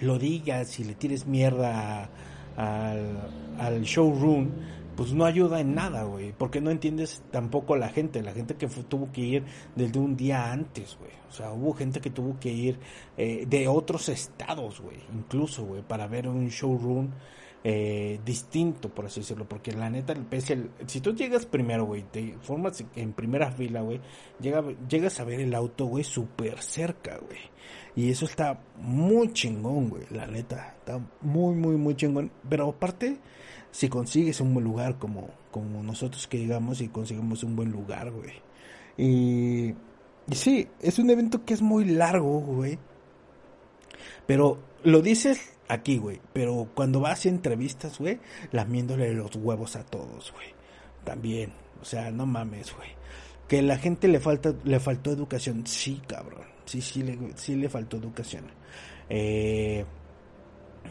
lo 0.00 0.18
digas 0.18 0.80
y 0.80 0.84
le 0.84 0.94
tires 0.94 1.26
mierda 1.26 2.08
al, 2.56 3.30
al 3.58 3.82
showroom 3.82 4.50
pues 4.96 5.12
no 5.12 5.24
ayuda 5.24 5.60
en 5.60 5.74
nada, 5.74 6.04
güey, 6.04 6.32
porque 6.32 6.60
no 6.60 6.70
entiendes 6.70 7.22
tampoco 7.30 7.76
la 7.76 7.88
gente, 7.88 8.22
la 8.22 8.32
gente 8.32 8.54
que 8.54 8.66
tuvo 8.66 9.10
que 9.12 9.20
ir 9.20 9.44
desde 9.74 9.98
un 9.98 10.16
día 10.16 10.52
antes, 10.52 10.96
güey. 10.98 11.12
O 11.28 11.32
sea, 11.32 11.52
hubo 11.52 11.72
gente 11.74 12.00
que 12.00 12.10
tuvo 12.10 12.38
que 12.38 12.52
ir 12.52 12.78
eh, 13.16 13.44
de 13.46 13.66
otros 13.68 14.08
estados, 14.08 14.80
güey, 14.80 14.98
incluso, 15.12 15.64
güey, 15.64 15.82
para 15.82 16.06
ver 16.06 16.28
un 16.28 16.48
showroom 16.48 17.10
eh, 17.66 18.20
distinto, 18.26 18.90
por 18.90 19.06
así 19.06 19.20
decirlo, 19.20 19.48
porque 19.48 19.72
la 19.72 19.88
neta, 19.88 20.12
el, 20.12 20.70
si 20.86 21.00
tú 21.00 21.14
llegas 21.14 21.46
primero, 21.46 21.86
güey, 21.86 22.02
te 22.02 22.36
formas 22.42 22.84
en 22.94 23.14
primera 23.14 23.50
fila, 23.50 23.80
güey, 23.80 24.02
llega, 24.38 24.62
llegas 24.86 25.18
a 25.18 25.24
ver 25.24 25.40
el 25.40 25.54
auto, 25.54 25.86
güey, 25.86 26.04
súper 26.04 26.60
cerca, 26.60 27.16
güey. 27.16 27.38
Y 27.96 28.10
eso 28.10 28.26
está 28.26 28.60
muy 28.76 29.32
chingón, 29.32 29.88
güey, 29.88 30.04
la 30.10 30.26
neta, 30.26 30.74
está 30.78 31.00
muy, 31.22 31.54
muy, 31.54 31.76
muy 31.76 31.96
chingón. 31.96 32.30
Pero 32.46 32.68
aparte 32.68 33.18
si 33.70 33.88
consigues 33.88 34.42
un 34.42 34.52
buen 34.52 34.64
lugar 34.64 34.98
como, 34.98 35.30
como 35.50 35.82
nosotros 35.82 36.26
que 36.26 36.36
digamos 36.36 36.82
y 36.82 36.88
conseguimos 36.88 37.44
un 37.44 37.56
buen 37.56 37.70
lugar, 37.70 38.10
güey. 38.10 38.34
Y, 38.98 39.74
y 40.28 40.34
sí, 40.34 40.68
es 40.80 40.98
un 40.98 41.08
evento 41.08 41.46
que 41.46 41.54
es 41.54 41.62
muy 41.62 41.86
largo, 41.86 42.40
güey. 42.40 42.78
Pero 44.26 44.58
lo 44.82 45.00
dices 45.00 45.53
aquí, 45.68 45.98
güey. 45.98 46.20
Pero 46.32 46.68
cuando 46.74 47.00
vas 47.00 47.26
a 47.26 47.28
entrevistas, 47.28 47.98
güey, 47.98 48.20
lamiéndole 48.52 49.12
los 49.14 49.34
huevos 49.36 49.76
a 49.76 49.84
todos, 49.84 50.32
güey. 50.32 50.48
También. 51.04 51.52
O 51.80 51.84
sea, 51.84 52.10
no 52.10 52.26
mames, 52.26 52.74
güey. 52.74 52.88
Que 53.48 53.62
la 53.62 53.76
gente 53.76 54.08
le 54.08 54.20
falta, 54.20 54.54
le 54.64 54.80
faltó 54.80 55.12
educación. 55.12 55.66
Sí, 55.66 56.00
cabrón. 56.06 56.44
Sí, 56.64 56.80
sí 56.80 57.02
le, 57.02 57.18
sí 57.36 57.56
le 57.56 57.68
faltó 57.68 57.96
educación. 57.96 58.46
Eh, 59.10 59.84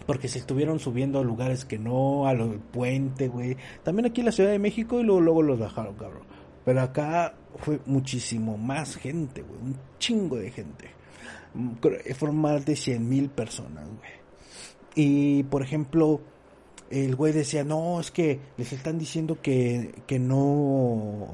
porque 0.06 0.28
se 0.28 0.40
estuvieron 0.40 0.80
subiendo 0.80 1.20
a 1.20 1.24
lugares 1.24 1.66
que 1.66 1.80
no, 1.80 2.28
a 2.28 2.34
los 2.34 2.58
puente, 2.72 3.28
güey. 3.28 3.58
También 3.84 4.08
aquí 4.08 4.22
en 4.22 4.26
la 4.26 4.32
Ciudad 4.32 4.52
de 4.52 4.60
México 4.60 5.00
y 5.00 5.04
luego, 5.04 5.22
luego 5.22 5.42
los 5.42 5.60
bajaron, 5.60 5.96
cabrón. 5.96 6.24
Pero 6.66 6.82
acá 6.82 7.36
fue 7.58 7.80
muchísimo 7.86 8.58
más 8.58 8.96
gente, 8.96 9.42
güey. 9.42 9.60
Un 9.62 9.78
chingo 10.00 10.38
de 10.38 10.52
gente. 10.52 10.90
Fueron 12.16 12.38
más 12.38 12.66
de 12.66 12.76
100 12.76 13.08
mil 13.08 13.30
personas, 13.30 13.88
güey. 13.88 14.23
Y, 14.96 15.44
por 15.44 15.62
ejemplo, 15.62 16.22
el 16.90 17.16
güey 17.16 17.34
decía, 17.34 17.64
no, 17.64 18.00
es 18.00 18.12
que 18.12 18.40
les 18.58 18.72
están 18.74 19.00
diciendo 19.00 19.42
que, 19.42 20.04
que 20.06 20.20
no 20.20 21.30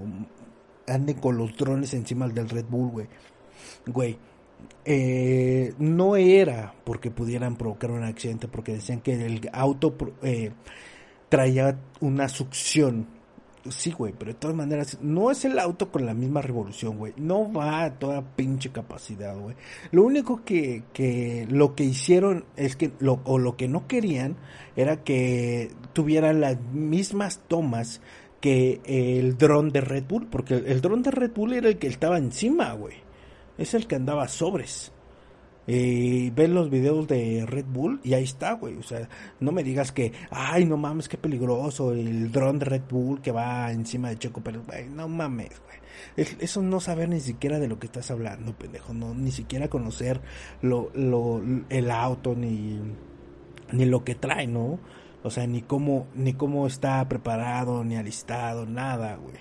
anden 0.88 1.18
con 1.18 1.38
los 1.38 1.56
drones 1.56 1.94
encima 1.94 2.28
del 2.28 2.50
Red 2.50 2.66
Bull, 2.66 2.90
güey. 2.90 3.08
Güey, 3.86 4.18
eh, 4.86 5.74
no 5.78 6.16
era 6.16 6.74
porque 6.84 7.12
pudieran 7.12 7.56
provocar 7.56 7.92
un 7.92 8.04
accidente, 8.04 8.48
porque 8.48 8.74
decían 8.74 9.02
que 9.02 9.14
el 9.14 9.50
auto 9.54 9.96
eh, 10.24 10.52
traía 11.30 11.80
una 12.00 12.28
succión. 12.30 13.08
Sí, 13.68 13.92
güey, 13.92 14.14
pero 14.18 14.32
de 14.32 14.40
todas 14.40 14.56
maneras, 14.56 14.98
no 15.02 15.32
es 15.32 15.44
el 15.44 15.60
auto 15.60 15.92
con 15.92 16.06
la 16.06 16.14
misma 16.14 16.42
revolución, 16.42 16.98
güey. 16.98 17.14
No 17.18 17.52
va 17.52 17.84
a 17.84 18.00
toda 18.00 18.36
pinche 18.36 18.70
capacidad, 18.70 19.38
güey. 19.38 19.56
Lo 19.92 20.04
único 20.04 20.44
que, 20.46 20.84
que 20.94 21.46
lo 21.50 21.76
que 21.76 21.84
hicieron 21.84 22.46
es 22.56 22.76
que, 22.78 22.92
lo, 23.00 23.20
o 23.26 23.38
lo 23.38 23.58
que 23.58 23.68
no 23.68 23.88
querían, 23.88 24.38
era 24.76 25.04
que 25.04 25.72
tuvieran 25.94 26.40
las 26.40 26.60
mismas 26.72 27.42
tomas 27.48 28.02
que 28.40 28.80
el 28.86 29.38
dron 29.38 29.70
de 29.70 29.82
Red 29.82 30.06
Bull, 30.08 30.28
porque 30.28 30.56
el, 30.56 30.66
el 30.68 30.82
dron 30.82 31.04
de 31.04 31.12
Red 31.12 31.32
Bull 31.34 31.54
era 31.54 31.68
el 31.68 31.78
que 31.78 31.88
estaba 31.88 32.18
encima, 32.18 32.72
güey 32.74 33.10
es 33.60 33.74
el 33.74 33.86
que 33.86 33.96
andaba 33.96 34.28
sobres. 34.28 34.92
Y 35.72 36.32
ves 36.32 36.50
los 36.50 36.72
videos 36.72 37.08
de 37.08 37.46
Red 37.46 37.66
Bull 37.66 38.00
y 38.04 38.16
ahí 38.16 38.24
está, 38.24 38.54
güey. 38.54 38.76
O 38.78 38.82
sea, 38.82 39.08
no 39.40 39.52
me 39.52 39.64
digas 39.64 39.92
que, 39.92 40.14
ay, 40.32 40.66
no 40.66 40.78
mames, 40.78 41.08
qué 41.08 41.16
peligroso. 41.16 41.92
El 41.92 42.32
dron 42.32 42.58
de 42.58 42.66
Red 42.66 42.82
Bull 42.90 43.22
que 43.22 43.32
va 43.32 43.72
encima 43.72 44.10
de 44.10 44.18
Checo 44.18 44.42
Pérez, 44.42 44.64
güey. 44.66 44.90
No 44.90 45.08
mames, 45.08 45.62
güey. 45.64 46.28
eso 46.40 46.64
no 46.64 46.80
saber 46.80 47.10
ni 47.10 47.20
siquiera 47.20 47.60
de 47.60 47.68
lo 47.68 47.78
que 47.78 47.86
estás 47.86 48.10
hablando, 48.10 48.58
pendejo. 48.58 48.96
No, 48.96 49.14
ni 49.14 49.30
siquiera 49.30 49.68
conocer 49.68 50.22
lo, 50.64 50.90
lo, 50.96 51.40
el 51.70 51.92
auto 51.92 52.34
ni, 52.34 52.80
ni 53.72 53.86
lo 53.86 54.04
que 54.04 54.16
trae, 54.16 54.48
¿no? 54.48 54.80
O 55.24 55.30
sea, 55.30 55.46
ni 55.48 55.62
cómo, 55.62 56.08
ni 56.16 56.34
cómo 56.34 56.66
está 56.66 57.08
preparado, 57.10 57.84
ni 57.84 57.98
alistado, 57.98 58.66
nada, 58.66 59.16
güey. 59.18 59.36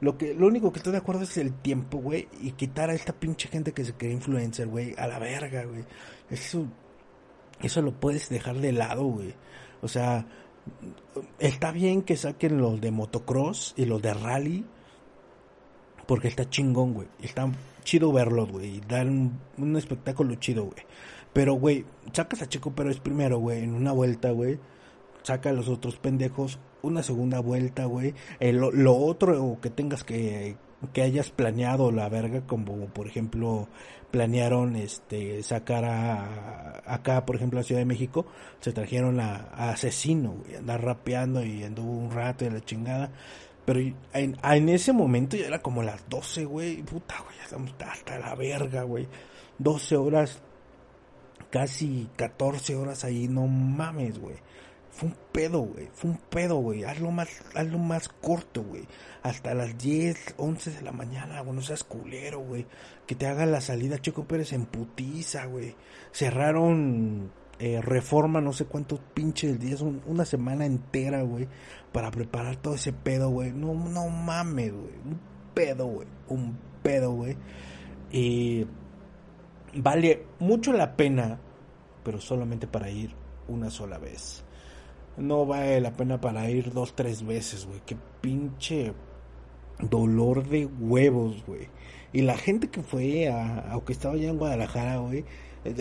Lo 0.00 0.18
que, 0.18 0.34
lo 0.34 0.46
único 0.46 0.70
que 0.70 0.80
estoy 0.80 0.92
de 0.92 0.98
acuerdo 0.98 1.22
es 1.22 1.36
el 1.38 1.54
tiempo, 1.54 1.98
güey, 1.98 2.28
y 2.42 2.52
quitar 2.52 2.90
a 2.90 2.94
esta 2.94 3.14
pinche 3.14 3.48
gente 3.48 3.72
que 3.72 3.84
se 3.84 3.94
cree 3.94 4.12
influencer, 4.12 4.68
güey, 4.68 4.94
a 4.98 5.06
la 5.06 5.18
verga, 5.18 5.64
güey. 5.64 5.84
Eso, 6.28 6.66
eso 7.62 7.80
lo 7.80 7.92
puedes 7.98 8.28
dejar 8.28 8.56
de 8.56 8.72
lado, 8.72 9.04
güey. 9.04 9.34
O 9.80 9.88
sea, 9.88 10.26
está 11.38 11.72
bien 11.72 12.02
que 12.02 12.16
saquen 12.16 12.58
los 12.58 12.80
de 12.82 12.90
motocross 12.90 13.72
y 13.78 13.86
los 13.86 14.02
de 14.02 14.12
rally, 14.12 14.66
porque 16.06 16.28
está 16.28 16.50
chingón, 16.50 16.92
güey. 16.92 17.08
Está 17.22 17.50
chido 17.82 18.12
verlos, 18.12 18.52
güey. 18.52 18.82
Dan 18.86 19.08
un, 19.08 19.40
un 19.56 19.76
espectáculo 19.78 20.34
chido, 20.34 20.64
güey. 20.64 20.84
Pero, 21.32 21.54
güey, 21.54 21.86
sacas 22.12 22.42
a 22.42 22.48
Checo 22.48 22.74
es 22.90 23.00
primero, 23.00 23.38
güey, 23.38 23.64
en 23.64 23.74
una 23.74 23.92
vuelta, 23.92 24.30
güey 24.30 24.58
saca 25.24 25.50
a 25.50 25.52
los 25.52 25.68
otros 25.68 25.96
pendejos 25.96 26.60
una 26.82 27.02
segunda 27.02 27.40
vuelta, 27.40 27.86
güey. 27.86 28.14
lo 28.40 28.96
otro 28.96 29.58
que 29.60 29.70
tengas 29.70 30.04
que 30.04 30.56
que 30.92 31.00
hayas 31.00 31.30
planeado 31.30 31.90
la 31.92 32.10
verga 32.10 32.42
como 32.46 32.86
por 32.88 33.06
ejemplo 33.06 33.68
planearon 34.10 34.76
este 34.76 35.42
sacar 35.42 35.86
a 35.86 36.82
acá 36.84 37.24
por 37.24 37.36
ejemplo 37.36 37.58
a 37.58 37.62
Ciudad 37.62 37.80
de 37.80 37.86
México 37.86 38.26
se 38.60 38.72
trajeron 38.72 39.18
a, 39.18 39.70
asesino 39.70 40.32
güey 40.32 40.56
andar 40.56 40.84
rapeando 40.84 41.42
y 41.42 41.64
anduvo 41.64 41.90
un 41.90 42.10
rato 42.10 42.44
de 42.44 42.50
la 42.50 42.60
chingada. 42.60 43.10
Pero 43.64 43.80
en, 43.80 44.36
en 44.42 44.68
ese 44.68 44.92
momento 44.92 45.38
ya 45.38 45.46
era 45.46 45.60
como 45.60 45.82
las 45.82 46.06
12 46.10 46.44
güey. 46.44 46.82
Puta 46.82 47.14
güey 47.24 47.36
ya 47.38 47.44
estamos 47.44 47.74
hasta 47.78 48.18
la 48.18 48.34
verga 48.34 48.82
güey. 48.82 49.08
12 49.58 49.96
horas 49.96 50.42
casi 51.50 52.08
14 52.16 52.76
horas 52.76 53.04
ahí 53.04 53.26
no 53.28 53.46
mames 53.46 54.18
güey 54.18 54.36
fue 54.94 55.08
un 55.08 55.16
pedo, 55.32 55.60
güey. 55.60 55.88
Fue 55.92 56.10
un 56.10 56.18
pedo, 56.30 56.56
güey. 56.56 56.84
Hazlo 56.84 57.10
más, 57.10 57.28
hazlo 57.54 57.78
más 57.78 58.08
corto, 58.08 58.62
güey. 58.62 58.86
Hasta 59.22 59.52
las 59.52 59.76
10, 59.76 60.36
11 60.36 60.70
de 60.70 60.82
la 60.82 60.92
mañana, 60.92 61.40
güey. 61.40 61.56
No 61.56 61.62
seas 61.62 61.82
culero, 61.82 62.38
güey. 62.38 62.64
Que 63.06 63.16
te 63.16 63.26
haga 63.26 63.44
la 63.44 63.60
salida 63.60 63.98
Checo 63.98 64.24
Pérez 64.24 64.52
en 64.52 64.66
putiza, 64.66 65.46
güey. 65.46 65.74
Cerraron 66.12 67.32
eh, 67.58 67.80
reforma, 67.82 68.40
no 68.40 68.52
sé 68.52 68.66
cuántos 68.66 69.00
pinches 69.14 69.58
días, 69.58 69.80
una 69.80 70.24
semana 70.24 70.64
entera, 70.64 71.22
güey. 71.22 71.48
Para 71.92 72.12
preparar 72.12 72.56
todo 72.56 72.76
ese 72.76 72.92
pedo, 72.92 73.30
güey. 73.30 73.50
No, 73.50 73.74
no 73.74 74.08
mames, 74.08 74.72
güey. 74.72 74.94
Un 75.04 75.20
pedo, 75.54 75.86
güey. 75.86 76.08
Un 76.28 76.56
pedo, 76.84 77.10
güey. 77.12 77.36
Y 78.12 78.64
vale 79.74 80.24
mucho 80.38 80.72
la 80.72 80.96
pena, 80.96 81.40
pero 82.04 82.20
solamente 82.20 82.68
para 82.68 82.88
ir 82.90 83.10
una 83.48 83.70
sola 83.70 83.98
vez 83.98 84.43
no 85.16 85.46
vale 85.46 85.80
la 85.80 85.92
pena 85.92 86.20
para 86.20 86.50
ir 86.50 86.72
dos, 86.72 86.94
tres 86.94 87.24
veces, 87.24 87.66
güey. 87.66 87.80
Qué 87.86 87.96
pinche 88.20 88.92
dolor 89.78 90.48
de 90.48 90.66
huevos, 90.66 91.44
güey. 91.46 91.68
Y 92.12 92.22
la 92.22 92.36
gente 92.36 92.68
que 92.68 92.82
fue 92.82 93.28
a, 93.28 93.70
aunque 93.72 93.92
estaba 93.92 94.14
allá 94.14 94.28
en 94.30 94.38
Guadalajara, 94.38 94.98
güey, 94.98 95.24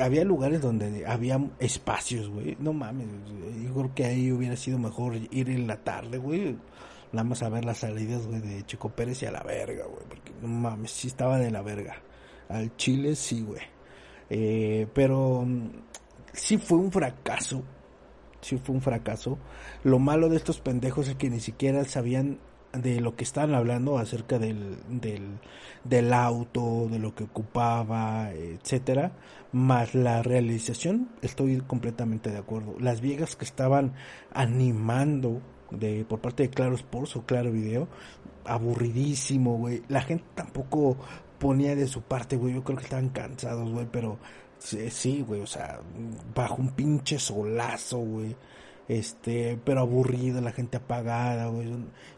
había 0.01 0.23
lugares 0.23 0.61
donde 0.61 1.05
había 1.05 1.39
espacios, 1.59 2.29
güey. 2.29 2.57
No 2.59 2.73
mames, 2.73 3.07
yo 3.63 3.73
creo 3.73 3.93
que 3.93 4.05
ahí 4.05 4.31
hubiera 4.31 4.55
sido 4.55 4.79
mejor 4.79 5.15
ir 5.15 5.49
en 5.49 5.67
la 5.67 5.77
tarde, 5.77 6.17
güey. 6.17 6.57
Nada 7.11 7.23
más 7.23 7.43
a 7.43 7.49
ver 7.49 7.65
las 7.65 7.79
salidas, 7.79 8.25
güey, 8.25 8.41
de 8.41 8.65
Chico 8.65 8.89
Pérez 8.89 9.21
y 9.21 9.27
a 9.27 9.31
la 9.31 9.43
verga, 9.43 9.85
güey. 9.85 10.05
Porque 10.07 10.31
no 10.41 10.47
mames, 10.47 10.91
sí 10.91 11.07
estaba 11.07 11.37
de 11.37 11.51
la 11.51 11.61
verga. 11.61 12.01
Al 12.49 12.75
Chile 12.77 13.15
sí, 13.15 13.41
güey. 13.41 13.61
Eh, 14.29 14.87
pero 14.93 15.43
mm, 15.45 15.69
sí 16.31 16.57
fue 16.57 16.77
un 16.77 16.91
fracaso 16.91 17.63
sí 18.43 18.57
fue 18.57 18.75
un 18.75 18.81
fracaso. 18.81 19.37
Lo 19.83 19.99
malo 19.99 20.29
de 20.29 20.37
estos 20.37 20.59
pendejos 20.59 21.07
es 21.07 21.15
que 21.15 21.29
ni 21.29 21.39
siquiera 21.39 21.83
sabían 21.85 22.39
de 22.73 23.01
lo 23.01 23.15
que 23.15 23.23
estaban 23.23 23.53
hablando 23.53 23.97
acerca 23.97 24.39
del, 24.39 24.77
del, 24.89 25.39
del 25.83 26.11
auto, 26.11 26.87
de 26.89 26.99
lo 26.99 27.13
que 27.13 27.25
ocupaba, 27.25 28.31
etcétera, 28.31 29.11
más 29.51 29.93
la 29.93 30.23
realización, 30.23 31.09
estoy 31.21 31.61
completamente 31.61 32.31
de 32.31 32.37
acuerdo. 32.37 32.75
Las 32.79 32.99
viejas 32.99 33.35
que 33.35 33.45
estaban 33.45 33.93
animando 34.33 35.41
de 35.69 36.05
por 36.05 36.19
parte 36.19 36.43
de 36.43 36.49
Claro 36.49 36.75
Sports 36.75 37.15
o 37.15 37.25
Claro 37.25 37.51
Video, 37.51 37.87
aburridísimo, 38.45 39.57
güey. 39.57 39.83
La 39.87 40.01
gente 40.01 40.25
tampoco 40.35 40.97
ponía 41.39 41.75
de 41.75 41.87
su 41.87 42.01
parte, 42.01 42.37
güey. 42.37 42.55
Yo 42.55 42.63
creo 42.63 42.77
que 42.77 42.83
estaban 42.85 43.09
cansados, 43.09 43.71
güey, 43.71 43.87
pero 43.91 44.17
Sí, 44.63 45.21
güey, 45.27 45.41
o 45.41 45.47
sea, 45.47 45.81
bajo 46.33 46.55
un 46.55 46.69
pinche 46.69 47.19
solazo, 47.19 47.99
güey. 47.99 48.35
Este, 48.87 49.59
pero 49.63 49.81
aburrido, 49.81 50.39
la 50.41 50.53
gente 50.53 50.77
apagada, 50.77 51.47
güey. 51.47 51.69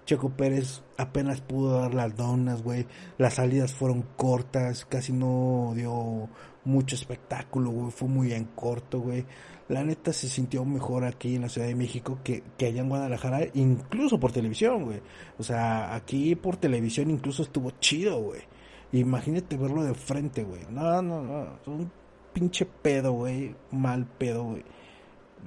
Checo 0.06 0.30
Pérez 0.30 0.84
apenas 0.98 1.42
pudo 1.42 1.80
dar 1.80 1.94
las 1.96 2.16
donas, 2.16 2.62
güey. 2.62 2.86
Las 3.18 3.36
salidas 3.36 3.74
fueron 3.74 4.04
cortas, 4.16 4.86
casi 4.86 5.12
no 5.12 5.74
dio 5.76 6.30
mucho 6.66 6.96
espectáculo, 6.96 7.72
güey. 7.72 7.92
Fue 7.92 8.08
muy 8.08 8.32
en 8.34 8.46
corto, 8.46 9.00
güey. 9.00 9.26
La 9.68 9.84
neta 9.84 10.14
se 10.14 10.30
sintió 10.30 10.64
mejor 10.66 11.04
aquí 11.06 11.36
en 11.36 11.42
la 11.42 11.50
Ciudad 11.50 11.68
de 11.68 11.76
México 11.76 12.20
que, 12.24 12.44
que 12.58 12.68
allá 12.68 12.82
en 12.82 12.90
Guadalajara, 12.90 13.48
incluso 13.56 14.20
por 14.20 14.32
televisión, 14.32 14.86
güey. 14.86 15.02
O 15.40 15.44
sea, 15.44 15.96
aquí 15.96 16.36
por 16.36 16.58
televisión 16.58 17.10
incluso 17.10 17.42
estuvo 17.42 17.72
chido, 17.80 18.22
güey. 18.22 18.42
Imagínate 18.92 19.58
verlo 19.58 19.84
de 19.84 19.96
frente, 19.96 20.44
güey. 20.44 20.62
No, 20.70 21.02
no, 21.02 21.24
no 21.24 22.05
pinche 22.36 22.66
pedo, 22.66 23.14
güey. 23.14 23.56
Mal 23.72 24.06
pedo, 24.06 24.44
güey. 24.44 24.64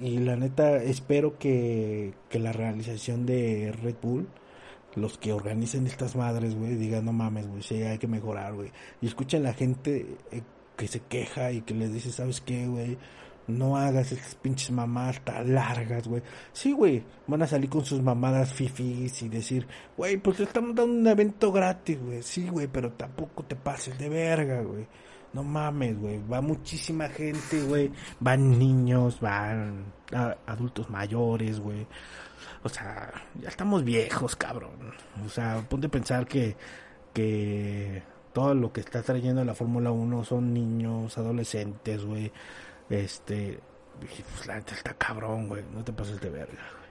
Y 0.01 0.18
la 0.18 0.37
neta, 0.37 0.77
espero 0.83 1.38
que, 1.38 2.14
que 2.31 2.38
la 2.38 2.53
realización 2.53 3.27
de 3.27 3.72
Red 3.83 3.96
Bull, 4.01 4.29
los 4.94 5.18
que 5.18 5.33
organicen 5.33 5.87
estas 5.87 6.16
madres, 6.16 6.55
güey, 6.55 6.77
digan, 6.77 7.05
no 7.05 7.12
mames, 7.12 7.46
güey, 7.48 7.62
sí, 7.62 7.83
hay 7.83 7.98
que 7.98 8.07
mejorar, 8.07 8.55
güey. 8.55 8.70
Y 9.01 9.07
escuchen 9.07 9.42
la 9.42 9.55
gente 9.55 10.07
eh, 10.31 10.42
que 10.77 10.88
se 10.88 11.01
queja 11.01 11.53
y 11.53 11.62
que 11.62 11.74
les 11.74 11.92
dice, 11.92 12.12
¿sabes 12.12 12.40
qué, 12.40 12.66
güey? 12.66 12.96
No 13.48 13.77
hagas 13.77 14.12
estas 14.12 14.35
pinches 14.37 14.70
mamadas 14.70 15.20
tan 15.24 15.53
largas, 15.53 16.07
güey. 16.07 16.22
Sí, 16.53 16.72
güey, 16.72 17.03
van 17.27 17.42
a 17.42 17.46
salir 17.46 17.68
con 17.68 17.85
sus 17.85 18.01
mamadas 18.01 18.55
fifis 18.55 19.22
y 19.22 19.29
decir, 19.29 19.66
güey, 19.96 20.18
pues 20.18 20.38
estamos 20.40 20.77
dando 20.77 20.92
un 20.92 21.07
evento 21.07 21.51
gratis, 21.51 21.98
güey. 22.01 22.22
Sí, 22.22 22.48
güey, 22.48 22.68
pero 22.68 22.92
tampoco 22.92 23.42
te 23.44 23.57
pases 23.57 23.98
de 23.98 24.09
verga, 24.09 24.62
güey. 24.62 24.87
No 25.33 25.43
mames, 25.43 25.99
güey. 25.99 26.21
Va 26.27 26.41
muchísima 26.41 27.09
gente, 27.09 27.62
güey. 27.62 27.93
Van 28.21 28.59
niños, 28.59 29.21
van 29.21 29.93
adultos 30.47 30.88
mayores, 30.88 31.61
güey. 31.61 31.87
O 32.62 32.69
sea, 32.69 33.12
ya 33.41 33.49
estamos 33.49 33.85
viejos, 33.85 34.37
cabrón. 34.37 34.95
O 35.25 35.29
sea, 35.29 35.64
ponte 35.69 35.87
a 35.87 35.91
pensar 35.91 36.27
que, 36.27 36.57
que 37.12 38.03
todo 38.33 38.55
lo 38.55 38.73
que 38.73 38.81
está 38.81 39.03
trayendo 39.03 39.45
la 39.45 39.55
Fórmula 39.55 39.91
1 39.91 40.25
son 40.25 40.53
niños, 40.53 41.17
adolescentes, 41.19 42.05
güey. 42.05 42.33
Este, 42.88 43.61
pues 44.01 44.47
la 44.47 44.57
neta 44.57 44.75
está 44.75 44.95
cabrón, 44.95 45.49
güey. 45.49 45.64
No 45.73 45.85
te 45.85 45.93
pases 45.93 46.21
de 46.21 46.31
verga, 46.31 46.53
güey. 46.53 46.88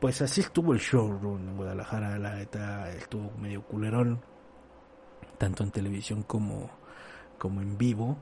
Pues 0.00 0.20
así 0.20 0.42
estuvo 0.42 0.72
el 0.74 0.78
showroom 0.78 1.48
en 1.48 1.56
Guadalajara, 1.56 2.18
la 2.18 2.34
neta 2.34 2.90
estuvo 2.90 3.30
medio 3.38 3.62
culerón. 3.62 4.20
Tanto 5.38 5.64
en 5.64 5.70
televisión 5.70 6.22
como 6.22 6.70
como 7.38 7.60
en 7.60 7.76
vivo 7.78 8.16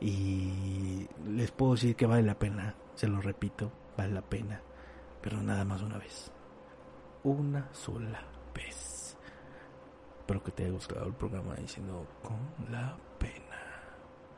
y 0.00 1.06
les 1.26 1.50
puedo 1.50 1.72
decir 1.72 1.96
que 1.96 2.06
vale 2.06 2.22
la 2.22 2.38
pena, 2.38 2.74
se 2.94 3.08
lo 3.08 3.20
repito, 3.20 3.72
vale 3.96 4.12
la 4.12 4.22
pena, 4.22 4.60
pero 5.20 5.42
nada 5.42 5.64
más 5.64 5.82
una 5.82 5.98
vez. 5.98 6.30
Una 7.24 7.72
sola 7.72 8.22
vez. 8.54 9.16
Espero 10.20 10.42
que 10.42 10.52
te 10.52 10.64
haya 10.64 10.72
gustado 10.72 11.06
el 11.06 11.14
programa 11.14 11.54
diciendo 11.54 12.06
con 12.22 12.70
la 12.70 12.96
P. 13.18 13.45